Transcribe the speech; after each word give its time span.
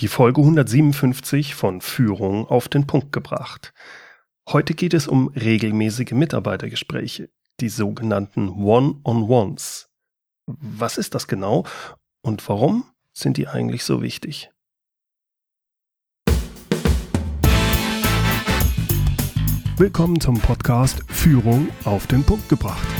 Die 0.00 0.08
Folge 0.08 0.40
157 0.40 1.54
von 1.54 1.82
Führung 1.82 2.46
auf 2.46 2.68
den 2.68 2.86
Punkt 2.86 3.12
gebracht. 3.12 3.74
Heute 4.48 4.72
geht 4.72 4.94
es 4.94 5.06
um 5.06 5.28
regelmäßige 5.28 6.12
Mitarbeitergespräche, 6.12 7.28
die 7.60 7.68
sogenannten 7.68 8.48
One-on-Ones. 8.48 9.90
Was 10.46 10.96
ist 10.96 11.14
das 11.14 11.26
genau 11.28 11.66
und 12.22 12.48
warum 12.48 12.84
sind 13.12 13.36
die 13.36 13.46
eigentlich 13.46 13.84
so 13.84 14.00
wichtig? 14.00 14.50
Willkommen 19.76 20.18
zum 20.18 20.40
Podcast 20.40 21.02
Führung 21.08 21.68
auf 21.84 22.06
den 22.06 22.24
Punkt 22.24 22.48
gebracht. 22.48 22.99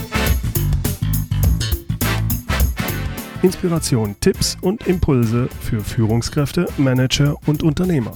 Inspiration, 3.43 4.17
Tipps 4.21 4.59
und 4.61 4.87
Impulse 4.87 5.49
für 5.63 5.81
Führungskräfte, 5.83 6.69
Manager 6.77 7.37
und 7.47 7.63
Unternehmer. 7.63 8.13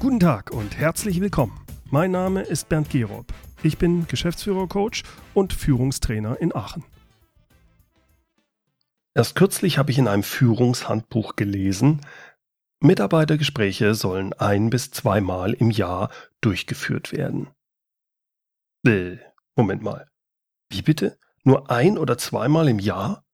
Guten 0.00 0.18
Tag 0.18 0.50
und 0.50 0.76
herzlich 0.76 1.20
willkommen. 1.20 1.60
Mein 1.90 2.10
Name 2.10 2.42
ist 2.42 2.68
Bernd 2.68 2.90
Gerob. 2.90 3.32
Ich 3.62 3.78
bin 3.78 4.08
Geschäftsführer-Coach 4.08 5.04
und 5.32 5.52
Führungstrainer 5.52 6.40
in 6.40 6.52
Aachen. 6.52 6.82
Erst 9.14 9.36
kürzlich 9.36 9.78
habe 9.78 9.92
ich 9.92 9.98
in 9.98 10.08
einem 10.08 10.24
Führungshandbuch 10.24 11.36
gelesen, 11.36 12.00
Mitarbeitergespräche 12.80 13.94
sollen 13.94 14.32
ein 14.32 14.70
bis 14.70 14.90
zweimal 14.90 15.54
im 15.54 15.70
Jahr 15.70 16.10
durchgeführt 16.40 17.12
werden. 17.12 17.48
Bäh, 18.82 19.18
Moment 19.54 19.82
mal. 19.82 20.10
Wie 20.70 20.82
bitte? 20.82 21.18
Nur 21.44 21.70
ein 21.70 21.98
oder 21.98 22.18
zweimal 22.18 22.68
im 22.68 22.78
Jahr? 22.78 23.24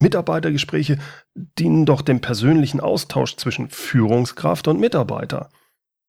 Mitarbeitergespräche 0.00 0.98
dienen 1.34 1.86
doch 1.86 2.02
dem 2.02 2.20
persönlichen 2.20 2.80
Austausch 2.80 3.36
zwischen 3.36 3.70
Führungskraft 3.70 4.68
und 4.68 4.80
Mitarbeiter. 4.80 5.48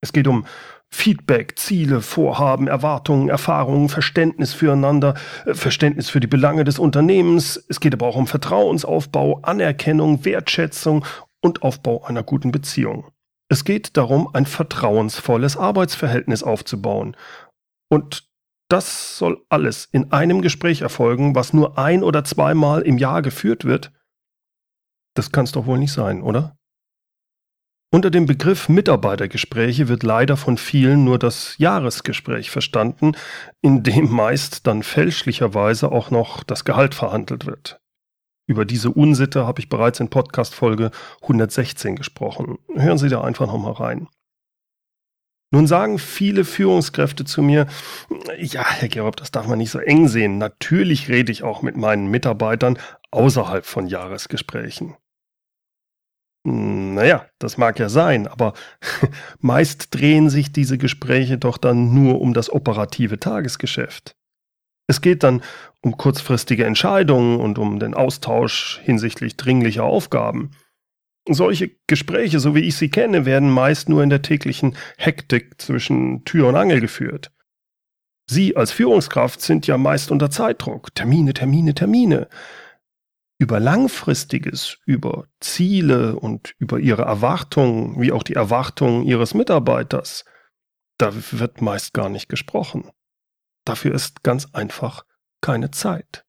Es 0.02 0.12
geht 0.12 0.28
um 0.28 0.46
Feedback, 0.94 1.58
Ziele, 1.58 2.02
Vorhaben, 2.02 2.68
Erwartungen, 2.68 3.30
Erfahrungen, 3.30 3.90
Verständnis 3.90 4.54
füreinander, 4.54 5.16
äh, 5.46 5.54
Verständnis 5.54 6.10
für 6.10 6.20
die 6.20 6.28
Belange 6.28 6.66
des 6.66 6.78
Unternehmens. 6.78 7.64
Es 7.70 7.80
geht 7.80 7.94
aber 7.94 8.08
auch 8.08 8.16
um 8.16 8.28
Vertrauensaufbau, 8.28 9.40
Anerkennung, 9.42 10.26
Wertschätzung 10.26 11.06
und 11.42 11.64
Aufbau 11.64 12.04
einer 12.04 12.24
guten 12.24 12.52
Beziehung. 12.52 13.06
Es 13.50 13.64
geht 13.64 13.98
darum, 13.98 14.30
ein 14.34 14.46
vertrauensvolles 14.46 15.58
Arbeitsverhältnis 15.58 16.44
aufzubauen. 16.44 17.16
Und 17.90 18.28
das 18.74 19.20
soll 19.20 19.46
alles 19.50 19.86
in 19.92 20.12
einem 20.12 20.42
Gespräch 20.42 20.82
erfolgen, 20.82 21.36
was 21.36 21.54
nur 21.54 21.78
ein 21.78 22.04
oder 22.04 22.24
zweimal 22.24 22.82
im 22.82 22.98
Jahr 22.98 23.22
geführt 23.22 23.66
wird? 23.66 23.92
Das 25.14 25.32
kann 25.32 25.46
es 25.46 25.52
doch 25.52 25.68
wohl 25.68 25.78
nicht 25.78 25.94
sein, 25.94 26.24
oder? 26.24 26.58
Unter 27.92 28.10
dem 28.10 28.26
Begriff 28.26 28.70
Mitarbeitergespräche 28.70 29.88
wird 29.90 30.02
leider 30.02 30.38
von 30.38 30.58
vielen 30.58 31.04
nur 31.04 31.20
das 31.20 31.56
Jahresgespräch 31.60 32.50
verstanden, 32.50 33.12
in 33.62 33.84
dem 33.84 34.10
meist 34.10 34.66
dann 34.66 34.82
fälschlicherweise 34.82 35.92
auch 35.92 36.10
noch 36.10 36.44
das 36.44 36.66
Gehalt 36.66 36.96
verhandelt 36.96 37.46
wird. 37.46 37.80
Über 38.48 38.66
diese 38.66 38.90
Unsitte 38.90 39.46
habe 39.46 39.62
ich 39.62 39.70
bereits 39.70 40.00
in 40.00 40.10
Podcast 40.10 40.56
Folge 40.56 40.90
116 41.22 41.96
gesprochen. 41.96 42.58
Hören 42.74 42.98
Sie 42.98 43.10
da 43.10 43.22
einfach 43.22 43.46
nochmal 43.46 43.74
rein. 43.74 44.08
Nun 45.54 45.68
sagen 45.68 46.00
viele 46.00 46.46
Führungskräfte 46.46 47.26
zu 47.26 47.44
mir, 47.44 47.68
ja, 48.40 48.66
Herr 48.66 48.90
Gerob, 48.90 49.18
das 49.18 49.30
darf 49.30 49.46
man 49.46 49.60
nicht 49.60 49.70
so 49.70 49.78
eng 49.78 50.08
sehen. 50.08 50.40
Natürlich 50.40 51.10
rede 51.10 51.32
ich 51.32 51.44
auch 51.44 51.62
mit 51.62 51.78
meinen 51.78 52.08
Mitarbeitern 52.08 52.80
außerhalb 53.12 53.64
von 53.64 53.86
Jahresgesprächen. 53.86 54.96
Naja, 56.44 57.28
das 57.38 57.60
mag 57.60 57.78
ja 57.78 57.88
sein, 57.88 58.28
aber 58.28 58.54
meist 59.42 59.94
drehen 59.94 60.32
sich 60.32 60.52
diese 60.52 60.80
Gespräche 60.80 61.38
doch 61.38 61.60
dann 61.60 61.94
nur 61.94 62.20
um 62.20 62.34
das 62.34 62.52
operative 62.52 63.20
Tagesgeschäft. 63.20 64.16
Es 64.88 65.02
geht 65.02 65.22
dann 65.22 65.44
um 65.82 65.98
kurzfristige 65.98 66.66
Entscheidungen 66.66 67.40
und 67.40 67.60
um 67.60 67.78
den 67.78 67.94
Austausch 67.94 68.82
hinsichtlich 68.84 69.38
dringlicher 69.38 69.84
Aufgaben. 69.84 70.50
Solche 71.30 71.72
Gespräche, 71.88 72.40
so 72.40 72.54
wie 72.54 72.62
ich 72.62 72.76
sie 72.76 72.90
kenne, 72.90 73.26
werden 73.26 73.50
meist 73.50 73.88
nur 73.88 74.04
in 74.04 74.10
der 74.10 74.22
täglichen 74.22 74.76
Hektik 74.98 75.62
zwischen 75.62 76.26
Tür 76.26 76.50
und 76.50 76.56
Angel 76.56 76.82
geführt. 76.82 77.32
Sie 78.30 78.56
als 78.56 78.72
Führungskraft 78.72 79.42
sind 79.42 79.68
ja 79.68 79.78
meist 79.78 80.12
unter 80.12 80.30
Zeitdruck. 80.30 80.94
Termine, 80.96 81.34
Termine, 81.34 81.74
Termine. 81.74 82.28
Über 83.40 83.60
Langfristiges, 83.60 84.78
über 84.86 85.28
Ziele 85.40 86.16
und 86.18 86.54
über 86.60 86.80
ihre 86.80 87.04
Erwartungen, 87.04 88.00
wie 88.02 88.12
auch 88.12 88.24
die 88.24 88.36
Erwartungen 88.36 89.04
ihres 89.04 89.34
Mitarbeiters, 89.34 90.24
da 90.98 91.12
wird 91.14 91.62
meist 91.62 91.94
gar 91.94 92.10
nicht 92.10 92.30
gesprochen. 92.30 92.92
Dafür 93.66 93.94
ist 93.94 94.24
ganz 94.24 94.54
einfach 94.54 95.06
keine 95.42 95.72
Zeit. 95.72 96.26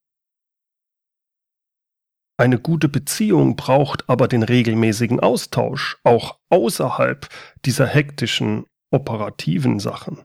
Eine 2.37 2.59
gute 2.59 2.89
Beziehung 2.89 3.55
braucht 3.55 4.09
aber 4.09 4.27
den 4.27 4.43
regelmäßigen 4.43 5.21
Austausch, 5.21 5.99
auch 6.03 6.39
außerhalb 6.49 7.29
dieser 7.65 7.87
hektischen 7.87 8.67
operativen 8.91 9.79
Sachen. 9.79 10.25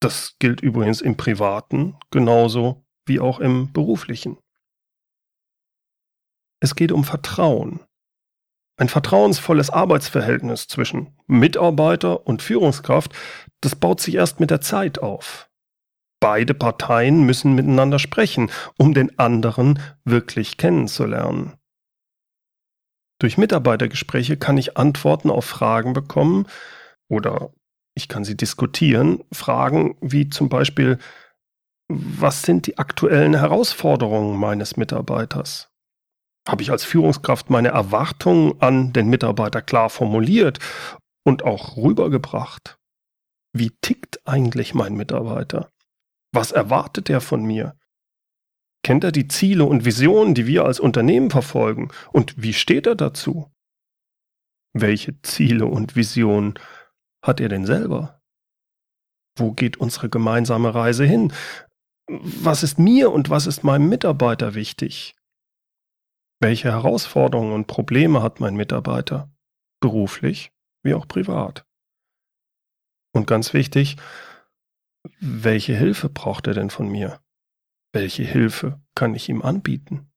Das 0.00 0.36
gilt 0.38 0.60
übrigens 0.60 1.00
im 1.00 1.16
privaten 1.16 1.96
genauso 2.10 2.84
wie 3.06 3.18
auch 3.18 3.40
im 3.40 3.72
beruflichen. 3.72 4.38
Es 6.60 6.76
geht 6.76 6.92
um 6.92 7.02
Vertrauen. 7.02 7.80
Ein 8.76 8.88
vertrauensvolles 8.88 9.70
Arbeitsverhältnis 9.70 10.66
zwischen 10.68 11.16
Mitarbeiter 11.26 12.26
und 12.26 12.42
Führungskraft, 12.42 13.12
das 13.60 13.76
baut 13.76 14.00
sich 14.00 14.14
erst 14.14 14.40
mit 14.40 14.50
der 14.50 14.60
Zeit 14.60 15.00
auf. 15.00 15.50
Beide 16.22 16.54
Parteien 16.54 17.24
müssen 17.24 17.56
miteinander 17.56 17.98
sprechen, 17.98 18.48
um 18.78 18.94
den 18.94 19.18
anderen 19.18 19.80
wirklich 20.04 20.56
kennenzulernen. 20.56 21.54
Durch 23.20 23.38
Mitarbeitergespräche 23.38 24.36
kann 24.36 24.56
ich 24.56 24.76
Antworten 24.76 25.30
auf 25.30 25.44
Fragen 25.44 25.94
bekommen 25.94 26.46
oder 27.08 27.50
ich 27.96 28.06
kann 28.06 28.22
sie 28.22 28.36
diskutieren. 28.36 29.24
Fragen 29.32 29.96
wie 30.00 30.30
zum 30.30 30.48
Beispiel, 30.48 30.98
was 31.88 32.42
sind 32.42 32.68
die 32.68 32.78
aktuellen 32.78 33.34
Herausforderungen 33.34 34.38
meines 34.38 34.76
Mitarbeiters? 34.76 35.72
Habe 36.48 36.62
ich 36.62 36.70
als 36.70 36.84
Führungskraft 36.84 37.50
meine 37.50 37.70
Erwartungen 37.70 38.62
an 38.62 38.92
den 38.92 39.08
Mitarbeiter 39.08 39.60
klar 39.60 39.90
formuliert 39.90 40.60
und 41.24 41.42
auch 41.42 41.76
rübergebracht? 41.76 42.78
Wie 43.52 43.72
tickt 43.80 44.20
eigentlich 44.24 44.72
mein 44.72 44.94
Mitarbeiter? 44.94 45.71
Was 46.32 46.50
erwartet 46.50 47.10
er 47.10 47.20
von 47.20 47.44
mir? 47.44 47.78
Kennt 48.82 49.04
er 49.04 49.12
die 49.12 49.28
Ziele 49.28 49.64
und 49.64 49.84
Visionen, 49.84 50.34
die 50.34 50.46
wir 50.46 50.64
als 50.64 50.80
Unternehmen 50.80 51.30
verfolgen? 51.30 51.90
Und 52.10 52.42
wie 52.42 52.52
steht 52.52 52.86
er 52.86 52.96
dazu? 52.96 53.52
Welche 54.74 55.20
Ziele 55.22 55.66
und 55.66 55.94
Visionen 55.94 56.58
hat 57.22 57.40
er 57.40 57.48
denn 57.48 57.66
selber? 57.66 58.20
Wo 59.36 59.52
geht 59.52 59.76
unsere 59.76 60.08
gemeinsame 60.08 60.74
Reise 60.74 61.04
hin? 61.04 61.32
Was 62.08 62.62
ist 62.62 62.78
mir 62.78 63.12
und 63.12 63.30
was 63.30 63.46
ist 63.46 63.62
meinem 63.62 63.88
Mitarbeiter 63.88 64.54
wichtig? 64.54 65.14
Welche 66.40 66.72
Herausforderungen 66.72 67.52
und 67.52 67.68
Probleme 67.68 68.22
hat 68.22 68.40
mein 68.40 68.56
Mitarbeiter? 68.56 69.30
Beruflich 69.80 70.50
wie 70.82 70.94
auch 70.94 71.06
privat. 71.06 71.64
Und 73.14 73.26
ganz 73.26 73.54
wichtig, 73.54 73.96
welche 75.20 75.76
Hilfe 75.76 76.08
braucht 76.08 76.46
er 76.46 76.54
denn 76.54 76.70
von 76.70 76.88
mir? 76.88 77.20
Welche 77.92 78.24
Hilfe 78.24 78.80
kann 78.94 79.14
ich 79.14 79.28
ihm 79.28 79.42
anbieten? 79.42 80.10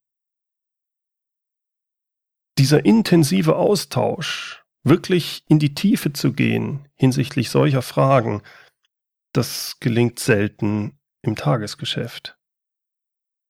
Dieser 2.57 2.85
intensive 2.85 3.55
Austausch, 3.57 4.63
wirklich 4.83 5.43
in 5.47 5.59
die 5.59 5.73
Tiefe 5.73 6.13
zu 6.13 6.33
gehen 6.33 6.87
hinsichtlich 6.95 7.49
solcher 7.49 7.81
Fragen, 7.81 8.41
das 9.33 9.77
gelingt 9.79 10.19
selten 10.19 10.97
im 11.21 11.35
Tagesgeschäft. 11.35 12.37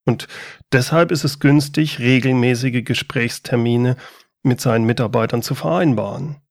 Und 0.05 0.27
deshalb 0.71 1.11
ist 1.11 1.23
es 1.23 1.39
günstig, 1.39 1.99
regelmäßige 1.99 2.83
Gesprächstermine 2.83 3.97
mit 4.43 4.61
seinen 4.61 4.85
Mitarbeitern 4.85 5.41
zu 5.41 5.55
vereinbaren. 5.55 6.41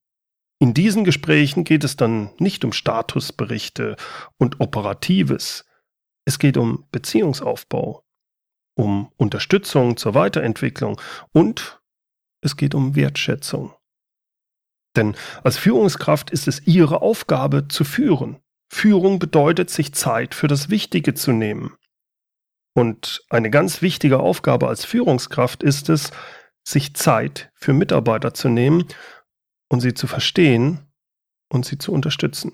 In 0.64 0.72
diesen 0.72 1.04
Gesprächen 1.04 1.64
geht 1.64 1.84
es 1.84 1.94
dann 1.94 2.30
nicht 2.38 2.64
um 2.64 2.72
Statusberichte 2.72 3.96
und 4.38 4.60
Operatives. 4.60 5.66
Es 6.24 6.38
geht 6.38 6.56
um 6.56 6.86
Beziehungsaufbau, 6.90 8.02
um 8.74 9.12
Unterstützung 9.18 9.98
zur 9.98 10.14
Weiterentwicklung 10.14 10.98
und 11.32 11.82
es 12.40 12.56
geht 12.56 12.74
um 12.74 12.96
Wertschätzung. 12.96 13.74
Denn 14.96 15.14
als 15.42 15.58
Führungskraft 15.58 16.30
ist 16.30 16.48
es 16.48 16.66
Ihre 16.66 17.02
Aufgabe 17.02 17.68
zu 17.68 17.84
führen. 17.84 18.40
Führung 18.70 19.18
bedeutet, 19.18 19.68
sich 19.68 19.92
Zeit 19.92 20.34
für 20.34 20.48
das 20.48 20.70
Wichtige 20.70 21.12
zu 21.12 21.32
nehmen. 21.32 21.76
Und 22.72 23.22
eine 23.28 23.50
ganz 23.50 23.82
wichtige 23.82 24.18
Aufgabe 24.18 24.68
als 24.68 24.86
Führungskraft 24.86 25.62
ist 25.62 25.90
es, 25.90 26.10
sich 26.66 26.94
Zeit 26.94 27.50
für 27.54 27.74
Mitarbeiter 27.74 28.32
zu 28.32 28.48
nehmen 28.48 28.88
und 29.68 29.80
sie 29.80 29.94
zu 29.94 30.06
verstehen 30.06 30.80
und 31.52 31.64
sie 31.64 31.78
zu 31.78 31.92
unterstützen. 31.92 32.52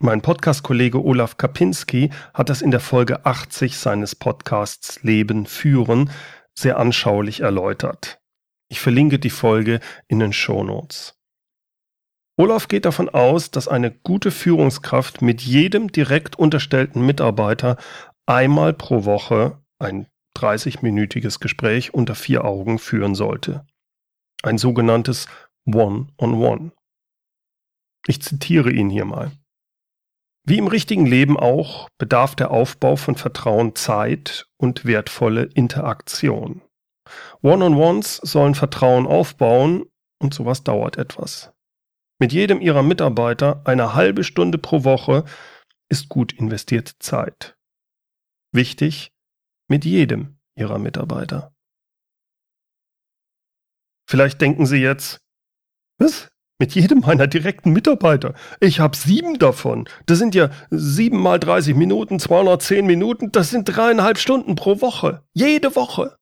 Mein 0.00 0.22
Podcast-Kollege 0.22 1.02
Olaf 1.04 1.38
Kapinski 1.38 2.10
hat 2.32 2.50
das 2.50 2.62
in 2.62 2.70
der 2.70 2.78
Folge 2.78 3.26
80 3.26 3.76
seines 3.76 4.14
Podcasts 4.14 5.02
Leben 5.02 5.44
führen 5.44 6.10
sehr 6.56 6.78
anschaulich 6.78 7.40
erläutert. 7.40 8.20
Ich 8.68 8.80
verlinke 8.80 9.18
die 9.18 9.30
Folge 9.30 9.80
in 10.06 10.18
den 10.18 10.32
Show 10.32 10.62
Notes. 10.62 11.18
Olaf 12.36 12.68
geht 12.68 12.84
davon 12.84 13.08
aus, 13.08 13.50
dass 13.50 13.66
eine 13.66 13.90
gute 13.90 14.30
Führungskraft 14.30 15.22
mit 15.22 15.40
jedem 15.40 15.90
direkt 15.90 16.38
unterstellten 16.38 17.04
Mitarbeiter 17.04 17.76
einmal 18.26 18.74
pro 18.74 19.04
Woche 19.04 19.60
ein 19.80 20.06
30-minütiges 20.36 21.40
Gespräch 21.40 21.92
unter 21.92 22.14
vier 22.14 22.44
Augen 22.44 22.78
führen 22.78 23.16
sollte. 23.16 23.66
Ein 24.42 24.58
sogenanntes 24.58 25.26
One-on-One. 25.66 26.16
-on 26.18 26.34
-One. 26.34 26.70
Ich 28.06 28.22
zitiere 28.22 28.70
ihn 28.70 28.88
hier 28.90 29.04
mal. 29.04 29.32
Wie 30.44 30.56
im 30.56 30.66
richtigen 30.66 31.04
Leben 31.04 31.38
auch 31.38 31.90
bedarf 31.98 32.34
der 32.34 32.50
Aufbau 32.50 32.96
von 32.96 33.16
Vertrauen 33.16 33.74
Zeit 33.74 34.48
und 34.56 34.86
wertvolle 34.86 35.42
Interaktion. 35.42 36.62
One-on-Ones 37.42 38.16
sollen 38.16 38.54
Vertrauen 38.54 39.06
aufbauen 39.06 39.84
und 40.18 40.32
sowas 40.32 40.64
dauert 40.64 40.96
etwas. 40.96 41.52
Mit 42.18 42.32
jedem 42.32 42.60
ihrer 42.60 42.82
Mitarbeiter 42.82 43.60
eine 43.64 43.94
halbe 43.94 44.24
Stunde 44.24 44.56
pro 44.56 44.84
Woche 44.84 45.24
ist 45.90 46.08
gut 46.08 46.32
investierte 46.32 46.98
Zeit. 46.98 47.56
Wichtig, 48.52 49.12
mit 49.68 49.84
jedem 49.84 50.38
ihrer 50.56 50.78
Mitarbeiter. 50.78 51.54
Vielleicht 54.08 54.40
denken 54.40 54.64
Sie 54.64 54.78
jetzt, 54.78 55.20
was? 55.98 56.28
Mit 56.58 56.74
jedem 56.74 57.00
meiner 57.00 57.26
direkten 57.26 57.72
Mitarbeiter. 57.72 58.34
Ich 58.58 58.80
habe 58.80 58.96
sieben 58.96 59.38
davon. 59.38 59.88
Das 60.06 60.18
sind 60.18 60.34
ja 60.34 60.50
sieben 60.70 61.20
mal 61.20 61.38
30 61.38 61.76
Minuten, 61.76 62.18
210 62.18 62.86
Minuten. 62.86 63.30
Das 63.30 63.50
sind 63.50 63.64
dreieinhalb 63.64 64.18
Stunden 64.18 64.56
pro 64.56 64.80
Woche. 64.80 65.22
Jede 65.34 65.76
Woche. 65.76 66.16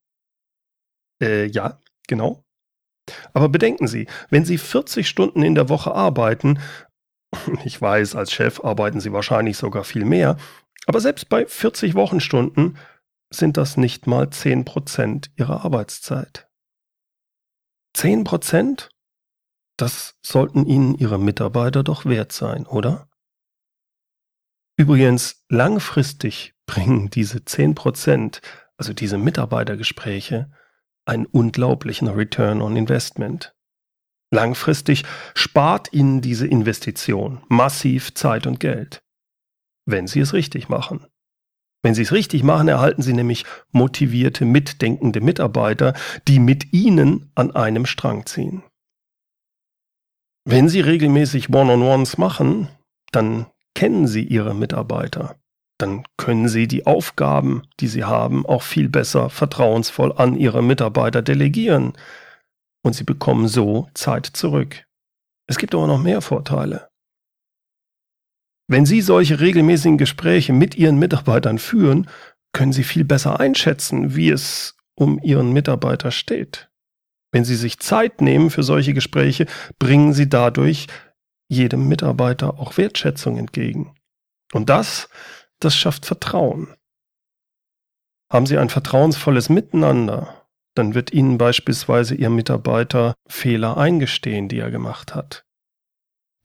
Äh, 1.23 1.47
ja, 1.47 1.81
genau. 2.07 2.45
Aber 3.33 3.49
bedenken 3.49 3.87
Sie, 3.87 4.09
wenn 4.31 4.45
Sie 4.45 4.59
40 4.59 5.09
Stunden 5.09 5.43
in 5.43 5.55
der 5.55 5.69
Woche 5.69 5.95
arbeiten, 5.95 6.59
ich 7.65 7.81
weiß, 7.81 8.17
als 8.17 8.33
Chef 8.33 8.63
arbeiten 8.63 9.01
Sie 9.01 9.13
wahrscheinlich 9.13 9.57
sogar 9.57 9.85
viel 9.85 10.05
mehr, 10.05 10.37
aber 10.87 11.01
selbst 11.01 11.29
bei 11.29 11.47
40 11.47 11.95
Wochenstunden 11.95 12.79
sind 13.33 13.57
das 13.57 13.77
nicht 13.77 14.07
mal 14.07 14.29
10 14.29 14.65
Prozent 14.65 15.31
Ihrer 15.37 15.65
Arbeitszeit. 15.65 16.46
10 17.97 18.25
Prozent? 18.25 18.91
Das 19.79 20.19
sollten 20.23 20.67
Ihnen 20.67 20.97
Ihre 20.97 21.19
Mitarbeiter 21.19 21.83
doch 21.83 22.05
wert 22.05 22.31
sein, 22.31 22.67
oder? 22.67 23.09
Übrigens, 24.79 25.47
langfristig 25.49 26.53
bringen 26.67 27.09
diese 27.09 27.47
10 27.47 27.75
Prozent, 27.75 28.43
also 28.77 28.93
diese 28.93 29.17
Mitarbeitergespräche, 29.17 30.51
einen 31.07 31.25
unglaublichen 31.25 32.09
Return 32.09 32.61
on 32.61 32.77
Investment. 32.77 33.55
Langfristig 34.31 35.05
spart 35.35 35.91
Ihnen 35.95 36.21
diese 36.21 36.47
Investition 36.47 37.43
massiv 37.49 38.13
Zeit 38.13 38.47
und 38.47 38.61
Geld, 38.61 39.03
wenn 39.87 40.07
Sie 40.07 40.21
es 40.21 40.35
richtig 40.35 40.69
machen. 40.69 41.07
Wenn 41.87 41.95
Sie 41.95 42.03
es 42.03 42.11
richtig 42.11 42.43
machen, 42.43 42.67
erhalten 42.67 43.01
Sie 43.01 43.13
nämlich 43.13 43.45
motivierte, 43.71 44.45
mitdenkende 44.45 45.21
Mitarbeiter, 45.21 45.95
die 46.27 46.41
mit 46.41 46.73
Ihnen 46.73 47.31
an 47.37 47.55
einem 47.55 47.87
Strang 47.87 48.27
ziehen. 48.27 48.65
Wenn 50.45 50.69
Sie 50.69 50.81
regelmäßig 50.81 51.49
One-on-Ones 51.49 52.19
machen, 52.19 52.67
dann 53.13 53.47
kennen 53.77 54.09
Sie 54.09 54.25
Ihre 54.25 54.53
Mitarbeiter 54.53 55.37
dann 55.79 56.03
können 56.17 56.49
Sie 56.49 56.67
die 56.67 56.87
Aufgaben, 56.87 57.63
die 57.79 57.87
Sie 57.87 58.03
haben, 58.03 58.45
auch 58.47 58.63
viel 58.63 58.89
besser 58.89 59.31
vertrauensvoll 59.31 60.13
an 60.17 60.35
Ihre 60.35 60.63
Mitarbeiter 60.63 61.23
delegieren. 61.23 61.93
Und 62.83 62.95
Sie 62.95 63.05
bekommen 63.05 63.47
so 63.47 63.89
Zeit 63.95 64.27
zurück. 64.27 64.87
Es 65.47 65.57
gibt 65.57 65.73
aber 65.73 65.87
noch 65.87 66.03
mehr 66.03 66.21
Vorteile. 66.21 66.89
Wenn 68.69 68.87
Sie 68.87 69.01
solche 69.01 69.41
regelmäßigen 69.41 69.99
Gespräche 69.99 70.53
mit 70.53 70.75
Ihren 70.75 70.99
Mitarbeitern 70.99 71.59
führen, 71.59 72.09
können 72.53 72.73
Sie 72.73 72.85
viel 72.85 73.05
besser 73.05 73.39
einschätzen, 73.39 74.17
wie 74.17 74.31
es 74.31 74.77
um 74.95 75.21
Ihren 75.23 75.53
Mitarbeiter 75.53 76.11
steht. 76.11 76.71
Wenn 77.33 77.45
Sie 77.45 77.57
sich 77.57 77.79
Zeit 77.79 78.21
nehmen 78.21 78.51
für 78.51 78.63
solche 78.63 78.95
Gespräche, 78.95 79.47
bringen 79.79 80.13
Sie 80.13 80.29
dadurch 80.29 80.87
jedem 81.49 81.87
Mitarbeiter 81.87 82.59
auch 82.59 82.77
Wertschätzung 82.77 83.37
entgegen. 83.37 83.95
Und 84.53 84.69
das 84.69 85.09
das 85.61 85.75
schafft 85.75 86.07
Vertrauen. 86.07 86.75
Haben 88.31 88.47
Sie 88.47 88.59
ein 88.59 88.69
vertrauensvolles 88.69 89.49
Miteinander, 89.49 90.47
dann 90.75 90.95
wird 90.95 91.13
Ihnen 91.13 91.39
beispielsweise 91.39 92.15
Ihr 92.15 92.29
Mitarbeiter 92.29 93.15
Fehler 93.29 93.77
eingestehen, 93.77 94.49
die 94.49 94.59
er 94.59 94.71
gemacht 94.71 95.15
hat. 95.15 95.46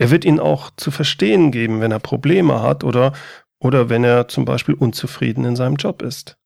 Er 0.02 0.10
wird 0.10 0.26
Ihnen 0.26 0.40
auch 0.40 0.72
zu 0.78 0.90
verstehen 0.90 1.52
geben, 1.52 1.80
wenn 1.80 1.92
er 1.92 2.00
Probleme 2.00 2.64
hat 2.64 2.84
oder, 2.84 3.14
oder 3.60 3.88
wenn 3.88 4.04
er 4.04 4.28
zum 4.28 4.46
Beispiel 4.46 4.74
unzufrieden 4.74 5.46
in 5.46 5.56
seinem 5.56 5.76
Job 5.76 6.02
ist. 6.02 6.40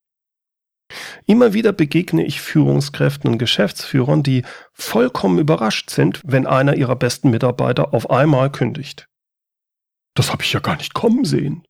Immer 1.26 1.54
wieder 1.54 1.72
begegne 1.72 2.26
ich 2.26 2.42
Führungskräften 2.42 3.32
und 3.32 3.38
Geschäftsführern, 3.38 4.24
die 4.24 4.44
vollkommen 4.74 5.40
überrascht 5.40 5.90
sind, 5.90 6.22
wenn 6.26 6.46
einer 6.46 6.76
ihrer 6.76 6.98
besten 6.98 7.30
Mitarbeiter 7.30 7.94
auf 7.94 8.10
einmal 8.10 8.52
kündigt. 8.52 9.08
Das 10.16 10.34
habe 10.34 10.44
ich 10.44 10.52
ja 10.52 10.60
gar 10.60 10.76
nicht 10.76 10.94
kommen 10.94 11.24
sehen. 11.24 11.66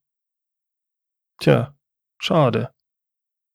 Tja, 1.39 1.75
schade. 2.19 2.71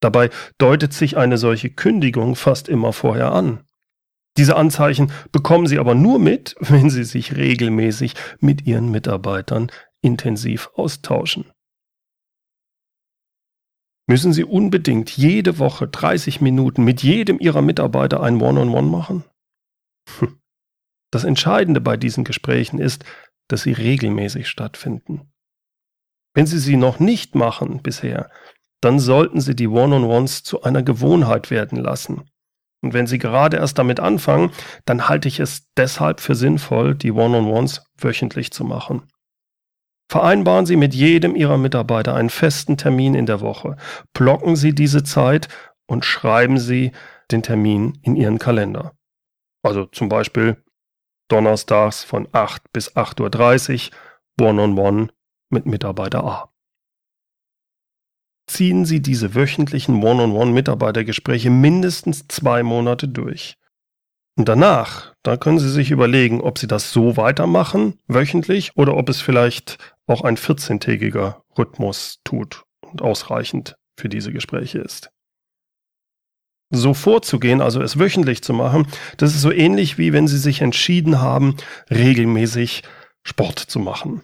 Dabei 0.01 0.31
deutet 0.57 0.93
sich 0.93 1.17
eine 1.17 1.37
solche 1.37 1.71
Kündigung 1.71 2.37
fast 2.37 2.69
immer 2.69 2.93
vorher 2.93 3.33
an. 3.33 3.67
Diese 4.41 4.57
Anzeichen 4.57 5.13
bekommen 5.33 5.67
Sie 5.67 5.79
aber 5.79 5.95
nur 5.95 6.19
mit, 6.19 6.57
wenn 6.61 6.89
Sie 6.89 7.05
sich 7.05 7.37
regelmäßig 7.37 8.15
mit 8.39 8.67
Ihren 8.67 8.91
Mitarbeitern 8.91 9.71
intensiv 10.01 10.71
austauschen. 10.77 11.53
Müssen 14.07 14.33
Sie 14.33 14.45
unbedingt 14.45 15.11
jede 15.11 15.59
Woche 15.59 15.89
30 15.89 16.41
Minuten 16.41 16.85
mit 16.85 17.03
jedem 17.03 17.39
Ihrer 17.39 17.61
Mitarbeiter 17.61 18.23
ein 18.23 18.41
One-on-One 18.41 18.71
-on 18.71 18.87
-One 18.87 18.91
machen? 18.91 19.25
Hm. 20.19 20.41
Das 21.13 21.25
Entscheidende 21.25 21.83
bei 21.83 21.99
diesen 21.99 22.25
Gesprächen 22.25 22.79
ist, 22.79 23.05
dass 23.47 23.65
sie 23.65 23.73
regelmäßig 23.73 24.49
stattfinden. 24.49 25.31
Wenn 26.33 26.47
Sie 26.47 26.61
sie 26.61 26.79
noch 26.79 26.99
nicht 26.99 27.35
machen 27.35 27.83
bisher, 27.83 28.31
dann 28.81 29.01
sollten 29.01 29.43
Sie 29.43 29.55
die 29.55 29.69
One-on-Ones 29.69 30.45
zu 30.45 30.63
einer 30.63 30.83
Gewohnheit 30.83 31.51
werden 31.51 31.77
lassen. 31.77 32.31
Und 32.83 32.95
wenn 32.95 33.07
Sie 33.07 33.19
gerade 33.19 33.59
erst 33.59 33.79
damit 33.79 34.01
anfangen, 34.01 34.51
dann 34.87 35.09
halte 35.09 35.29
ich 35.29 35.41
es 35.41 35.67
deshalb 35.77 36.21
für 36.21 36.35
sinnvoll, 36.35 36.95
die 36.95 37.13
One-on-Ones 37.13 37.85
wöchentlich 37.99 38.53
zu 38.53 38.65
machen. 38.65 39.03
Vereinbaren 40.11 40.67
Sie 40.67 40.77
mit 40.77 40.95
jedem 40.95 41.37
Ihrer 41.37 41.59
Mitarbeiter 41.59 42.15
einen 42.15 42.31
festen 42.31 42.77
Termin 42.77 43.15
in 43.15 43.27
der 43.27 43.41
Woche. 43.41 43.77
Blocken 44.13 44.57
Sie 44.57 44.75
diese 44.75 45.05
Zeit 45.05 45.49
und 45.87 46.05
schreiben 46.05 46.59
Sie 46.59 46.93
den 47.31 47.43
Termin 47.43 47.99
in 48.03 48.17
Ihren 48.17 48.39
Kalender. 48.39 48.93
Also 49.63 49.85
zum 49.87 50.09
Beispiel 50.09 50.57
donnerstags 51.29 52.03
von 52.03 52.27
8 52.33 52.73
bis 52.73 52.97
8.30 52.97 53.91
Uhr 54.41 54.49
One-on-One 54.49 55.09
mit 55.51 55.67
Mitarbeiter 55.67 56.25
A. 56.25 56.50
Ziehen 58.51 58.85
Sie 58.85 59.01
diese 59.01 59.37
wöchentlichen 59.37 60.03
One-on-One-Mitarbeitergespräche 60.03 61.51
mindestens 61.51 62.27
zwei 62.27 62.65
Monate 62.65 63.07
durch. 63.07 63.55
Und 64.37 64.49
danach, 64.49 65.15
da 65.23 65.37
können 65.37 65.61
Sie 65.61 65.71
sich 65.71 65.93
überlegen, 65.93 66.41
ob 66.41 66.59
Sie 66.59 66.67
das 66.67 66.93
so 66.93 67.17
weitermachen, 67.17 68.01
wöchentlich, 68.09 68.73
oder 68.75 68.97
ob 68.97 69.09
es 69.09 69.21
vielleicht 69.21 69.79
auch 70.09 70.23
ein 70.25 70.37
14-tägiger 70.37 71.43
Rhythmus 71.57 72.19
tut 72.25 72.65
und 72.81 73.03
ausreichend 73.03 73.77
für 73.97 74.09
diese 74.09 74.33
Gespräche 74.33 74.81
ist. 74.81 75.13
So 76.71 76.93
vorzugehen, 76.93 77.61
also 77.61 77.81
es 77.81 78.01
wöchentlich 78.01 78.43
zu 78.43 78.53
machen, 78.53 78.89
das 79.17 79.33
ist 79.33 79.43
so 79.43 79.53
ähnlich 79.53 79.97
wie 79.97 80.13
wenn 80.13 80.27
Sie 80.27 80.39
sich 80.39 80.61
entschieden 80.61 81.21
haben, 81.21 81.57
regelmäßig 81.89 82.83
Sport 83.23 83.61
zu 83.61 83.79
machen. 83.79 84.23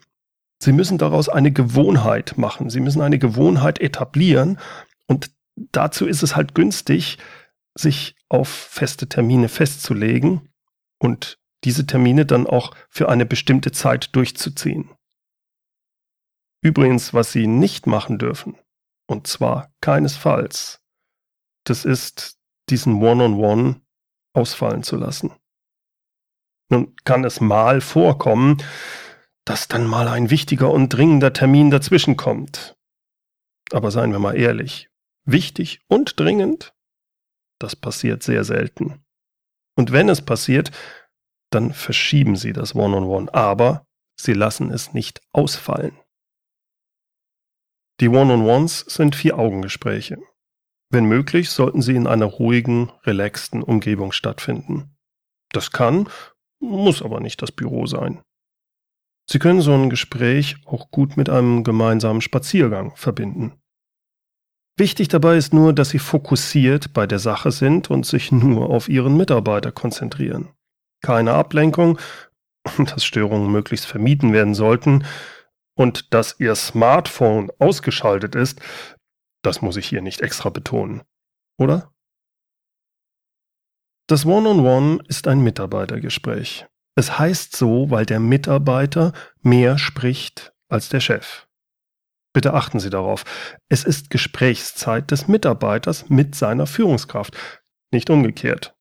Sie 0.66 0.72
müssen 0.72 0.98
daraus 0.98 1.28
eine 1.28 1.52
Gewohnheit 1.52 2.38
machen. 2.38 2.70
Sie 2.70 2.80
müssen 2.80 3.00
eine 3.00 3.20
Gewohnheit 3.20 3.80
etablieren. 3.80 4.58
Und 5.06 5.30
dazu 5.54 6.06
ist 6.08 6.24
es 6.24 6.34
halt 6.34 6.56
günstig, 6.56 7.18
sich 7.78 8.16
auf 8.28 8.48
feste 8.48 9.08
Termine 9.08 9.48
festzulegen 9.48 10.52
und 10.98 11.38
diese 11.62 11.86
Termine 11.86 12.26
dann 12.26 12.48
auch 12.48 12.74
für 12.90 13.08
eine 13.08 13.26
bestimmte 13.26 13.70
Zeit 13.70 14.16
durchzuziehen. 14.16 14.90
Übrigens, 16.62 17.14
was 17.14 17.30
Sie 17.30 17.46
nicht 17.46 17.86
machen 17.86 18.18
dürfen, 18.18 18.58
Und 19.06 19.28
zwar 19.28 19.72
keinesfalls. 19.80 20.80
Das 21.62 21.84
ist, 21.84 22.40
diesen 22.70 22.94
One-on-One 22.94 23.36
-on 23.36 23.74
-One 23.74 23.80
ausfallen 24.32 24.82
zu 24.82 24.96
lassen. 24.96 25.30
Nun 26.70 26.96
kann 27.04 27.22
es 27.22 27.40
mal 27.40 27.80
vorkommen, 27.80 28.56
dass 29.46 29.68
dann 29.68 29.86
mal 29.86 30.08
ein 30.08 30.28
wichtiger 30.28 30.70
und 30.70 30.90
dringender 30.90 31.32
Termin 31.32 31.70
dazwischen 31.70 32.16
kommt. 32.16 32.76
Aber 33.72 33.90
seien 33.90 34.12
wir 34.12 34.18
mal 34.18 34.36
ehrlich, 34.36 34.90
wichtig 35.24 35.80
und 35.88 36.20
dringend, 36.20 36.74
das 37.58 37.74
passiert 37.74 38.22
sehr 38.22 38.44
selten. 38.44 39.04
Und 39.76 39.92
wenn 39.92 40.08
es 40.08 40.20
passiert, 40.20 40.72
dann 41.50 41.72
verschieben 41.72 42.36
Sie 42.36 42.52
das 42.52 42.74
One-on-One, 42.74 43.26
-on 43.26 43.28
-One, 43.28 43.34
aber 43.34 43.86
Sie 44.18 44.32
lassen 44.32 44.70
es 44.70 44.92
nicht 44.92 45.20
ausfallen. 45.32 45.96
Die 48.00 48.08
One-on-Ones 48.08 48.80
sind 48.80 49.14
Vier-Augen-Gespräche. 49.14 50.18
Wenn 50.90 51.06
möglich, 51.06 51.50
sollten 51.50 51.82
sie 51.82 51.94
in 51.94 52.06
einer 52.06 52.26
ruhigen, 52.26 52.90
relaxten 53.04 53.62
Umgebung 53.62 54.12
stattfinden. 54.12 54.96
Das 55.50 55.70
kann, 55.70 56.08
muss 56.60 57.02
aber 57.02 57.20
nicht 57.20 57.42
das 57.42 57.52
Büro 57.52 57.86
sein. 57.86 58.22
Sie 59.28 59.38
können 59.38 59.60
so 59.60 59.72
ein 59.72 59.90
Gespräch 59.90 60.56
auch 60.66 60.90
gut 60.90 61.16
mit 61.16 61.28
einem 61.28 61.64
gemeinsamen 61.64 62.20
Spaziergang 62.20 62.94
verbinden. 62.94 63.60
Wichtig 64.78 65.08
dabei 65.08 65.36
ist 65.36 65.52
nur, 65.52 65.72
dass 65.72 65.88
Sie 65.88 65.98
fokussiert 65.98 66.92
bei 66.92 67.06
der 67.06 67.18
Sache 67.18 67.50
sind 67.50 67.90
und 67.90 68.06
sich 68.06 68.30
nur 68.30 68.70
auf 68.70 68.88
Ihren 68.88 69.16
Mitarbeiter 69.16 69.72
konzentrieren. 69.72 70.50
Keine 71.02 71.32
Ablenkung, 71.32 71.98
dass 72.78 73.04
Störungen 73.04 73.50
möglichst 73.50 73.86
vermieden 73.86 74.32
werden 74.32 74.54
sollten 74.54 75.04
und 75.76 76.12
dass 76.14 76.38
Ihr 76.38 76.54
Smartphone 76.54 77.50
ausgeschaltet 77.58 78.34
ist, 78.34 78.60
das 79.42 79.62
muss 79.62 79.76
ich 79.76 79.88
hier 79.88 80.02
nicht 80.02 80.20
extra 80.20 80.50
betonen. 80.50 81.02
Oder? 81.58 81.92
Das 84.08 84.24
One-on-One 84.24 84.60
-on 84.60 84.98
-One 84.98 85.08
ist 85.08 85.26
ein 85.26 85.40
Mitarbeitergespräch. 85.40 86.66
Es 86.98 87.18
heißt 87.18 87.54
so, 87.54 87.90
weil 87.90 88.06
der 88.06 88.20
Mitarbeiter 88.20 89.12
mehr 89.42 89.78
spricht 89.78 90.54
als 90.68 90.88
der 90.88 91.00
Chef. 91.00 91.46
Bitte 92.32 92.54
achten 92.54 92.80
Sie 92.80 92.90
darauf. 92.90 93.24
Es 93.68 93.84
ist 93.84 94.10
Gesprächszeit 94.10 95.10
des 95.10 95.28
Mitarbeiters 95.28 96.08
mit 96.08 96.34
seiner 96.34 96.66
Führungskraft, 96.66 97.36
nicht 97.92 98.10
umgekehrt. 98.10 98.74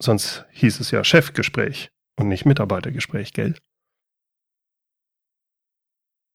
Sonst 0.00 0.46
hieß 0.52 0.80
es 0.80 0.90
ja 0.90 1.02
Chefgespräch 1.02 1.90
und 2.18 2.28
nicht 2.28 2.46
Mitarbeitergespräch, 2.46 3.32
gell? 3.32 3.56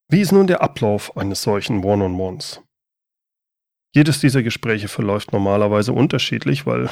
Wie 0.10 0.22
ist 0.22 0.32
nun 0.32 0.48
der 0.48 0.62
Ablauf 0.62 1.16
eines 1.18 1.42
solchen 1.42 1.84
One-on-Ones? 1.84 2.62
Jedes 3.96 4.20
dieser 4.20 4.44
Gespräche 4.44 4.88
verläuft 4.88 5.32
normalerweise 5.32 5.94
unterschiedlich, 5.94 6.66
weil 6.66 6.90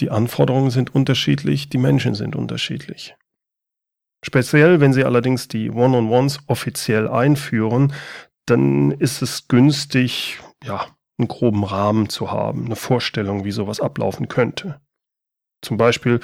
Die 0.00 0.10
Anforderungen 0.10 0.70
sind 0.70 0.94
unterschiedlich, 0.94 1.68
die 1.68 1.78
Menschen 1.78 2.14
sind 2.14 2.34
unterschiedlich. 2.34 3.14
Speziell, 4.24 4.80
wenn 4.80 4.92
Sie 4.92 5.04
allerdings 5.04 5.48
die 5.48 5.70
One-on-Ones 5.70 6.40
offiziell 6.46 7.08
einführen, 7.08 7.92
dann 8.46 8.90
ist 8.92 9.22
es 9.22 9.48
günstig, 9.48 10.40
ja, 10.64 10.86
einen 11.18 11.28
groben 11.28 11.64
Rahmen 11.64 12.08
zu 12.08 12.30
haben, 12.30 12.66
eine 12.66 12.76
Vorstellung, 12.76 13.44
wie 13.44 13.52
sowas 13.52 13.80
ablaufen 13.80 14.28
könnte. 14.28 14.80
Zum 15.62 15.76
Beispiel 15.76 16.20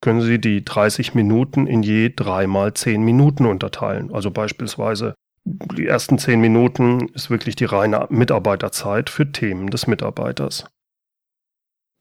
können 0.00 0.20
Sie 0.20 0.40
die 0.40 0.64
30 0.64 1.14
Minuten 1.14 1.66
in 1.66 1.82
je 1.82 2.12
dreimal 2.14 2.74
10 2.74 3.02
Minuten 3.02 3.46
unterteilen. 3.46 4.12
Also 4.12 4.30
beispielsweise 4.30 5.14
die 5.44 5.86
ersten 5.86 6.18
10 6.18 6.40
Minuten 6.40 7.08
ist 7.08 7.30
wirklich 7.30 7.56
die 7.56 7.64
reine 7.64 8.06
Mitarbeiterzeit 8.10 9.10
für 9.10 9.30
Themen 9.30 9.70
des 9.70 9.86
Mitarbeiters. 9.86 10.66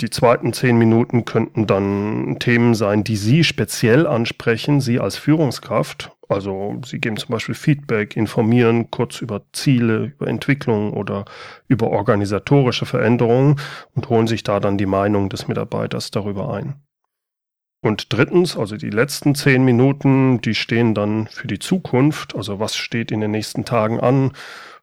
Die 0.02 0.10
zweiten 0.10 0.52
zehn 0.52 0.78
Minuten 0.78 1.24
könnten 1.24 1.68
dann 1.68 2.36
Themen 2.40 2.76
sein, 2.76 3.06
die 3.06 3.16
Sie 3.16 3.46
speziell 3.46 4.06
ansprechen, 4.08 4.82
Sie 4.82 5.00
als 5.00 5.16
Führungskraft. 5.16 6.12
Also 6.28 6.82
Sie 6.86 7.00
geben 7.00 7.16
zum 7.16 7.32
Beispiel 7.32 7.56
Feedback, 7.56 8.18
informieren 8.18 8.92
kurz 8.92 9.22
über 9.22 9.44
Ziele, 9.54 10.14
über 10.18 10.28
Entwicklung 10.28 10.92
oder 10.92 11.24
über 11.70 11.92
organisatorische 11.92 12.86
Veränderungen 12.86 13.56
und 13.94 14.10
holen 14.10 14.28
sich 14.28 14.44
da 14.44 14.60
dann 14.60 14.78
die 14.78 14.86
Meinung 14.86 15.30
des 15.30 15.48
Mitarbeiters 15.48 16.12
darüber 16.12 16.54
ein. 16.54 16.76
Und 17.82 18.12
drittens, 18.12 18.58
also 18.58 18.76
die 18.76 18.90
letzten 18.90 19.36
zehn 19.36 19.64
Minuten, 19.64 20.42
die 20.42 20.56
stehen 20.56 20.94
dann 20.94 21.28
für 21.28 21.48
die 21.48 21.60
Zukunft. 21.60 22.36
Also 22.36 22.60
was 22.60 22.76
steht 22.76 23.12
in 23.12 23.22
den 23.22 23.32
nächsten 23.32 23.64
Tagen 23.64 24.00
an? 24.00 24.34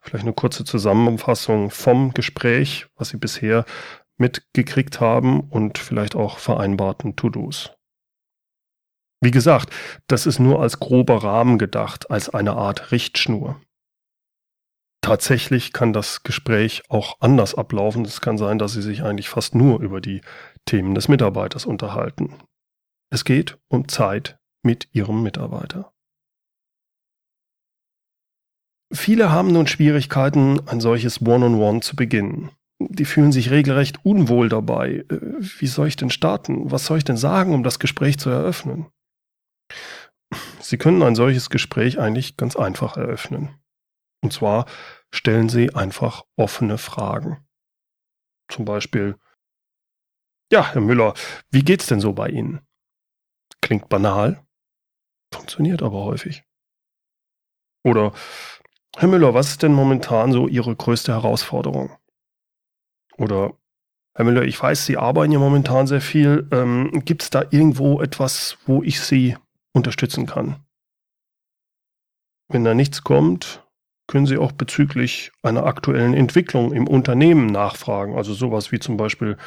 Vielleicht 0.01 0.25
eine 0.25 0.33
kurze 0.33 0.65
Zusammenfassung 0.65 1.71
vom 1.71 2.15
Gespräch, 2.15 2.87
was 2.97 3.11
Sie 3.11 3.17
bisher 3.17 3.65
mitgekriegt 4.23 5.01
haben 5.01 5.41
und 5.41 5.79
vielleicht 5.79 6.15
auch 6.15 6.39
vereinbarten 6.39 7.17
To-Dos. 7.17 7.73
Wie 9.21 9.33
gesagt, 9.33 9.73
das 10.07 10.27
ist 10.27 10.39
nur 10.39 10.61
als 10.63 10.79
grober 10.79 11.23
Rahmen 11.23 11.59
gedacht, 11.59 12.11
als 12.11 12.31
eine 12.31 12.53
Art 12.55 12.93
Richtschnur. 12.93 13.61
Tatsächlich 15.05 15.73
kann 15.73 15.93
das 15.93 16.23
Gespräch 16.23 16.85
auch 16.89 17.17
anders 17.21 17.57
ablaufen. 17.57 18.05
Es 18.05 18.21
kann 18.21 18.39
sein, 18.39 18.59
dass 18.59 18.73
Sie 18.73 18.83
sich 18.83 19.03
eigentlich 19.03 19.29
fast 19.29 19.57
nur 19.57 19.81
über 19.81 20.01
die 20.01 20.21
Themen 20.67 20.95
des 20.95 21.09
Mitarbeiters 21.09 21.67
unterhalten. 21.67 22.39
Es 23.11 23.25
geht 23.25 23.59
um 23.69 23.89
Zeit 23.89 24.39
mit 24.65 24.89
Ihrem 24.93 25.23
Mitarbeiter. 25.23 25.93
Viele 28.93 29.33
haben 29.33 29.49
nun 29.53 29.67
Schwierigkeiten, 29.67 30.69
ein 30.69 30.81
solches 30.81 31.21
One-on-One 31.21 31.57
-on 31.57 31.77
-One 31.77 31.81
zu 31.81 31.97
beginnen 31.97 32.51
die 32.91 33.05
fühlen 33.05 33.33
sich 33.33 33.51
regelrecht 33.51 34.05
unwohl 34.05 34.49
dabei. 34.49 35.05
Äh, 35.09 35.21
wie 35.59 35.67
soll 35.67 35.89
ich 35.89 35.97
denn 35.97 36.11
starten? 36.11 36.71
Was 36.71 36.87
soll 36.87 36.99
ich 36.99 37.05
denn 37.05 37.17
sagen, 37.17 37.55
um 37.55 37.63
das 37.63 37.79
Gespräch 37.79 38.19
zu 38.19 38.31
eröffnen? 38.31 38.87
Sie 40.61 40.79
können 40.79 41.03
ein 41.03 41.15
solches 41.15 41.51
Gespräch 41.51 41.99
eigentlich 41.99 42.37
ganz 42.37 42.57
einfach 42.57 42.97
eröffnen. 42.97 43.51
Und 44.23 44.33
zwar 44.33 44.67
stellen 45.13 45.49
Sie 45.49 45.75
einfach 45.75 46.25
offene 46.37 46.79
Fragen. 46.79 47.47
Zum 48.49 48.65
Beispiel, 48.65 49.17
ja, 50.53 50.73
Herr 50.73 50.81
Müller, 50.81 51.15
wie 51.51 51.65
geht's 51.65 51.87
denn 51.87 52.01
so 52.01 52.13
bei 52.13 52.29
Ihnen? 52.29 52.61
Klingt 53.61 53.89
banal, 53.89 54.45
funktioniert 55.33 55.83
aber 55.83 56.05
häufig. 56.05 56.45
Oder, 57.85 58.13
Herr 58.97 59.09
Müller, 59.09 59.35
was 59.35 59.49
ist 59.49 59.63
denn 59.63 59.73
momentan 59.73 60.33
so 60.33 60.47
Ihre 60.47 60.77
größte 60.77 61.13
Herausforderung? 61.13 61.97
Oder 63.19 63.55
Herr 64.15 64.25
Müller, 64.27 64.43
ich 64.43 64.61
weiß, 64.63 64.85
Sie 64.85 64.99
arbeiten 64.99 65.33
ja 65.33 65.39
momentan 65.39 65.87
sehr 65.87 66.03
viel. 66.03 66.47
Ähm, 66.53 67.03
Gibt 67.05 67.23
es 67.23 67.31
da 67.31 67.45
irgendwo 67.51 68.03
etwas, 68.03 68.59
wo 68.67 68.83
ich 68.83 69.01
Sie 69.01 69.37
unterstützen 69.73 70.27
kann? 70.27 70.57
Wenn 72.49 72.65
da 72.65 72.75
nichts 72.75 73.03
kommt, 73.03 73.67
können 74.07 74.27
Sie 74.27 74.37
auch 74.37 74.53
bezüglich 74.53 75.33
einer 75.43 75.65
aktuellen 75.65 76.13
Entwicklung 76.13 76.73
im 76.73 76.87
Unternehmen 76.87 77.47
nachfragen. 77.47 78.15
Also 78.15 78.35
sowas 78.35 78.71
wie 78.71 78.79
zum 78.79 78.99
Beispiel, 78.99 79.39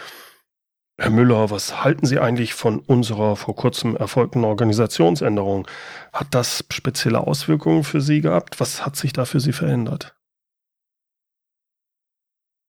Herr 0.98 1.12
Müller, 1.12 1.52
was 1.52 1.84
halten 1.84 2.08
Sie 2.08 2.20
eigentlich 2.20 2.56
von 2.56 2.80
unserer 2.80 3.36
vor 3.36 3.56
kurzem 3.56 3.96
erfolgten 3.96 4.44
Organisationsänderung? 4.44 5.68
Hat 6.12 6.28
das 6.32 6.66
spezielle 6.72 7.20
Auswirkungen 7.20 7.84
für 7.84 8.02
Sie 8.02 8.22
gehabt? 8.22 8.60
Was 8.60 8.84
hat 8.84 8.96
sich 8.96 9.14
da 9.14 9.26
für 9.26 9.40
Sie 9.40 9.52
verändert? 9.52 10.16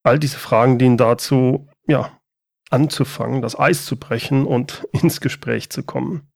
All 0.06 0.20
diese 0.20 0.38
Fragen 0.38 0.78
dienen 0.78 0.96
dazu, 0.96 1.68
ja, 1.88 2.20
anzufangen, 2.70 3.42
das 3.42 3.58
Eis 3.58 3.84
zu 3.84 3.98
brechen 3.98 4.46
und 4.46 4.86
ins 4.92 5.20
Gespräch 5.20 5.68
zu 5.70 5.82
kommen. 5.82 6.30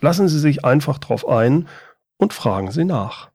Lassen 0.00 0.28
Sie 0.28 0.38
sich 0.38 0.64
einfach 0.64 0.98
drauf 0.98 1.26
ein 1.26 1.68
und 2.18 2.32
fragen 2.32 2.70
Sie 2.70 2.84
nach. 2.84 3.32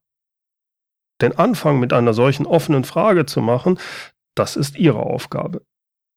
Den 1.22 1.38
Anfang 1.38 1.78
mit 1.78 1.92
einer 1.92 2.14
solchen 2.14 2.46
offenen 2.46 2.86
Frage 2.86 3.26
zu 3.26 3.42
machen, 3.42 3.78
das 4.34 4.56
ist 4.56 4.78
Ihre 4.78 5.00
Aufgabe. 5.00 5.66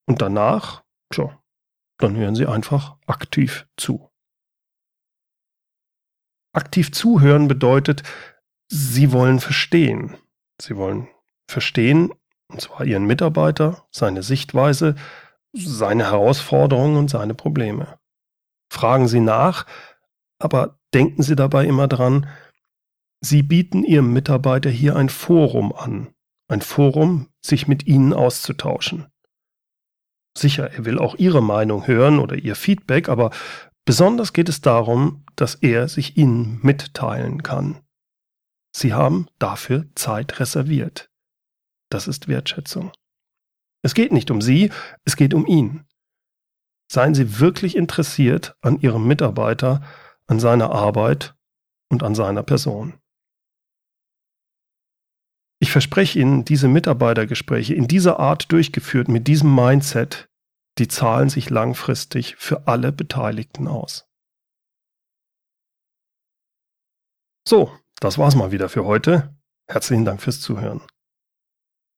Und 0.06 0.22
danach, 0.22 0.84
tja, 1.12 1.36
dann 1.98 2.14
hören 2.14 2.36
Sie 2.36 2.46
einfach 2.46 2.96
aktiv 3.06 3.66
zu. 3.76 4.08
Aktiv 6.52 6.92
zuhören 6.92 7.48
bedeutet, 7.48 8.04
Sie 8.68 9.10
wollen 9.10 9.40
verstehen. 9.40 10.16
Sie 10.62 10.76
wollen 10.76 11.08
verstehen, 11.50 12.12
und 12.50 12.60
zwar 12.60 12.84
Ihren 12.84 13.06
Mitarbeiter, 13.06 13.86
seine 13.90 14.22
Sichtweise, 14.22 14.94
seine 15.52 16.10
Herausforderungen 16.10 16.96
und 16.96 17.10
seine 17.10 17.34
Probleme. 17.34 17.98
Fragen 18.72 19.08
Sie 19.08 19.20
nach, 19.20 19.66
aber 20.38 20.78
denken 20.94 21.22
Sie 21.22 21.36
dabei 21.36 21.66
immer 21.66 21.88
dran, 21.88 22.26
Sie 23.22 23.42
bieten 23.42 23.84
Ihrem 23.84 24.12
Mitarbeiter 24.12 24.70
hier 24.70 24.96
ein 24.96 25.08
Forum 25.08 25.72
an, 25.72 26.08
ein 26.48 26.62
Forum, 26.62 27.28
sich 27.44 27.68
mit 27.68 27.86
Ihnen 27.86 28.12
auszutauschen. 28.12 29.06
Sicher, 30.36 30.70
er 30.70 30.84
will 30.84 30.98
auch 30.98 31.16
Ihre 31.16 31.42
Meinung 31.42 31.86
hören 31.86 32.18
oder 32.18 32.36
Ihr 32.36 32.54
Feedback, 32.54 33.08
aber 33.08 33.30
besonders 33.84 34.32
geht 34.32 34.48
es 34.48 34.60
darum, 34.60 35.24
dass 35.36 35.56
er 35.56 35.88
sich 35.88 36.16
Ihnen 36.16 36.60
mitteilen 36.62 37.42
kann. 37.42 37.82
Sie 38.74 38.94
haben 38.94 39.26
dafür 39.38 39.86
Zeit 39.96 40.40
reserviert. 40.40 41.09
Das 41.90 42.08
ist 42.08 42.28
Wertschätzung. 42.28 42.92
Es 43.82 43.94
geht 43.94 44.12
nicht 44.12 44.30
um 44.30 44.40
Sie, 44.40 44.72
es 45.04 45.16
geht 45.16 45.34
um 45.34 45.46
ihn. 45.46 45.86
Seien 46.90 47.14
Sie 47.14 47.40
wirklich 47.40 47.76
interessiert 47.76 48.56
an 48.60 48.80
Ihrem 48.80 49.06
Mitarbeiter, 49.06 49.82
an 50.26 50.40
seiner 50.40 50.70
Arbeit 50.70 51.34
und 51.90 52.02
an 52.02 52.14
seiner 52.14 52.42
Person. 52.42 53.00
Ich 55.62 55.72
verspreche 55.72 56.18
Ihnen, 56.18 56.44
diese 56.44 56.68
Mitarbeitergespräche 56.68 57.74
in 57.74 57.86
dieser 57.86 58.18
Art 58.18 58.50
durchgeführt, 58.50 59.08
mit 59.08 59.28
diesem 59.28 59.54
Mindset, 59.54 60.30
die 60.78 60.88
zahlen 60.88 61.28
sich 61.28 61.50
langfristig 61.50 62.36
für 62.36 62.66
alle 62.66 62.92
Beteiligten 62.92 63.68
aus. 63.68 64.08
So, 67.46 67.76
das 68.00 68.16
war's 68.16 68.36
mal 68.36 68.52
wieder 68.52 68.68
für 68.68 68.84
heute. 68.84 69.36
Herzlichen 69.68 70.04
Dank 70.04 70.22
fürs 70.22 70.40
Zuhören. 70.40 70.80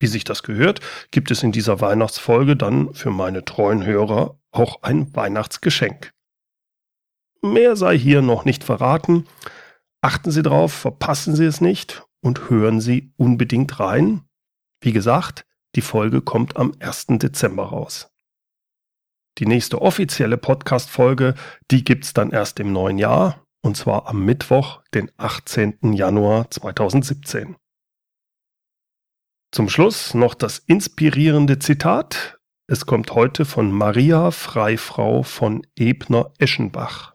Wie 0.00 0.06
sich 0.06 0.22
das 0.22 0.44
gehört, 0.44 0.80
gibt 1.10 1.32
es 1.32 1.42
in 1.42 1.50
dieser 1.50 1.80
Weihnachtsfolge 1.80 2.54
dann 2.54 2.94
für 2.94 3.10
meine 3.10 3.44
treuen 3.44 3.84
Hörer 3.84 4.38
auch 4.52 4.82
ein 4.82 5.14
Weihnachtsgeschenk. 5.16 6.12
Mehr 7.42 7.76
sei 7.76 7.96
hier 7.96 8.22
noch 8.22 8.44
nicht 8.44 8.64
verraten. 8.64 9.26
Achten 10.00 10.30
Sie 10.30 10.42
drauf, 10.42 10.72
verpassen 10.72 11.36
Sie 11.36 11.44
es 11.44 11.60
nicht 11.60 12.04
und 12.20 12.50
hören 12.50 12.80
Sie 12.80 13.12
unbedingt 13.16 13.78
rein. 13.78 14.22
Wie 14.80 14.92
gesagt, 14.92 15.46
die 15.74 15.80
Folge 15.80 16.20
kommt 16.20 16.56
am 16.56 16.72
1. 16.80 17.06
Dezember 17.18 17.64
raus. 17.64 18.10
Die 19.38 19.46
nächste 19.46 19.80
offizielle 19.80 20.36
Podcast-Folge, 20.36 21.34
die 21.70 21.84
gibt's 21.84 22.12
dann 22.12 22.32
erst 22.32 22.58
im 22.58 22.72
neuen 22.72 22.98
Jahr, 22.98 23.44
und 23.62 23.76
zwar 23.76 24.08
am 24.08 24.24
Mittwoch, 24.24 24.82
den 24.94 25.10
18. 25.16 25.92
Januar 25.92 26.50
2017. 26.50 27.56
Zum 29.52 29.68
Schluss 29.68 30.14
noch 30.14 30.34
das 30.34 30.58
inspirierende 30.58 31.58
Zitat. 31.58 32.38
Es 32.66 32.84
kommt 32.84 33.12
heute 33.12 33.44
von 33.44 33.70
Maria 33.70 34.30
Freifrau 34.32 35.22
von 35.22 35.64
Ebner-Eschenbach. 35.76 37.14